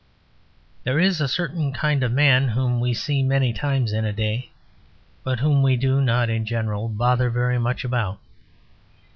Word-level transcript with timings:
There 0.83 0.99
is 0.99 1.21
a 1.21 1.27
certain 1.27 1.73
kind 1.73 2.01
of 2.01 2.11
man 2.11 2.47
whom 2.47 2.79
we 2.79 2.91
see 2.91 3.21
many 3.21 3.53
times 3.53 3.93
in 3.93 4.03
a 4.03 4.11
day, 4.11 4.49
but 5.23 5.41
whom 5.41 5.61
we 5.61 5.77
do 5.77 6.01
not, 6.01 6.27
in 6.27 6.43
general, 6.43 6.87
bother 6.89 7.29
very 7.29 7.59
much 7.59 7.83
about. 7.83 8.17